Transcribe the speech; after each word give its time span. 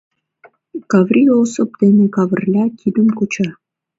—Каврий 0.91 1.29
Осып 1.39 1.69
дене 1.81 2.05
Кавырля 2.15 2.65
кидым 2.79 3.07
куча. 3.17 3.49